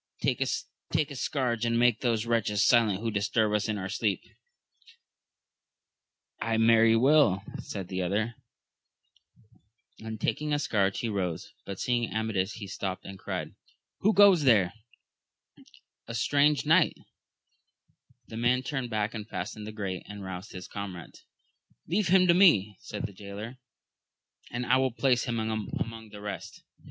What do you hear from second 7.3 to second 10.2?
\5£x^ QfOa.^\ *> "sss.^ 118 AMADIS OF GAUL